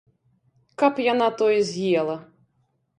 [0.83, 2.21] Каб яна тое з'ела!